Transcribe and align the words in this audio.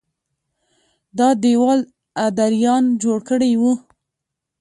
دا 1.17 1.29
دېوال 1.43 1.79
ادریان 2.27 2.83
جوړ 3.01 3.17
کړی 3.29 3.51
و 3.61 3.63